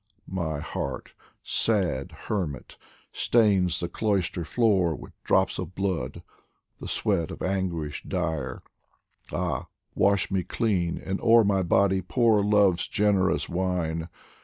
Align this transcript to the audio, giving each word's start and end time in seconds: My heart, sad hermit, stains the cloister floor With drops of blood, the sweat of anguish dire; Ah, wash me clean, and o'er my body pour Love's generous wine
My 0.33 0.59
heart, 0.61 1.13
sad 1.43 2.11
hermit, 2.25 2.75
stains 3.11 3.79
the 3.79 3.87
cloister 3.87 4.43
floor 4.43 4.95
With 4.95 5.13
drops 5.23 5.59
of 5.59 5.75
blood, 5.75 6.23
the 6.79 6.87
sweat 6.87 7.29
of 7.29 7.43
anguish 7.43 8.01
dire; 8.01 8.63
Ah, 9.31 9.67
wash 9.93 10.31
me 10.31 10.41
clean, 10.41 10.97
and 10.97 11.21
o'er 11.21 11.43
my 11.43 11.61
body 11.61 12.01
pour 12.01 12.43
Love's 12.43 12.87
generous 12.87 13.47
wine 13.47 14.09